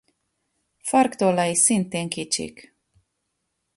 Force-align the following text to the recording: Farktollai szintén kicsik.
Farktollai 0.81 1.53
szintén 1.55 2.09
kicsik. 2.09 2.75